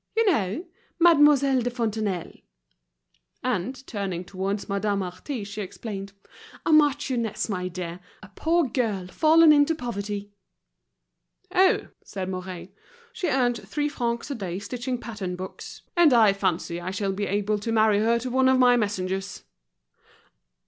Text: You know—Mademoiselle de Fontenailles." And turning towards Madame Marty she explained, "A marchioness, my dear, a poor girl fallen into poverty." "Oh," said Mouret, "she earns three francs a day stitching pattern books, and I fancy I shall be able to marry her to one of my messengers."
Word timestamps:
You 0.17 0.25
know—Mademoiselle 0.25 1.61
de 1.61 1.69
Fontenailles." 1.69 2.41
And 3.43 3.85
turning 3.85 4.23
towards 4.25 4.67
Madame 4.67 4.97
Marty 4.97 5.43
she 5.43 5.61
explained, 5.61 6.13
"A 6.65 6.73
marchioness, 6.73 7.47
my 7.49 7.67
dear, 7.67 7.99
a 8.23 8.29
poor 8.29 8.67
girl 8.67 9.05
fallen 9.05 9.53
into 9.53 9.75
poverty." 9.75 10.31
"Oh," 11.53 11.89
said 12.03 12.29
Mouret, 12.29 12.71
"she 13.13 13.27
earns 13.29 13.59
three 13.59 13.89
francs 13.89 14.31
a 14.31 14.33
day 14.33 14.57
stitching 14.57 14.97
pattern 14.97 15.35
books, 15.35 15.83
and 15.95 16.13
I 16.13 16.33
fancy 16.33 16.81
I 16.81 16.89
shall 16.89 17.11
be 17.13 17.27
able 17.27 17.59
to 17.59 17.71
marry 17.71 17.99
her 17.99 18.17
to 18.21 18.31
one 18.31 18.49
of 18.49 18.57
my 18.57 18.75
messengers." 18.77 19.43